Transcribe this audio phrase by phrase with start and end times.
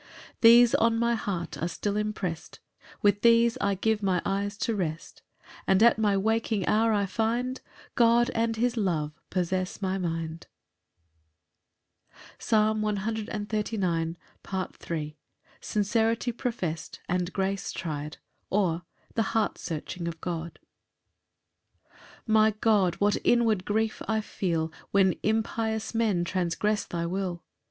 [0.37, 2.57] 8 These on my heart are still impress'd,
[3.03, 5.21] With these I give my eyes to rest;
[5.67, 7.61] And at my waking hour I find
[7.93, 10.47] God and his love possess my mind.
[12.39, 14.15] Psalm 139:3.
[14.15, 14.89] Third Part.
[14.89, 14.97] L.
[14.99, 15.13] M.
[15.61, 18.17] Sincerity professed, and grace tried;
[18.49, 18.81] or,
[19.13, 20.57] The heart searching of God.
[22.25, 27.43] 1 My God, what inward grief I feel When impious men transgress thy will!